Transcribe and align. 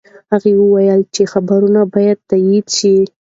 هغه 0.31 0.51
وویل 0.61 1.01
چې 1.13 1.21
خبرونه 1.33 1.81
به 1.91 2.03
تایید 2.29 2.67
شي. 2.77 2.95